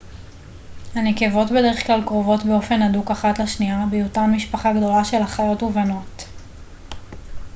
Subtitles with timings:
[0.95, 6.23] הנקבות בדרך כלל קרובות באופן הדוק אחת לשנייה בהיותן משפחה גדולה של אחיות ובנות